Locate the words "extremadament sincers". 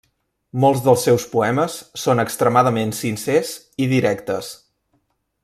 2.23-3.53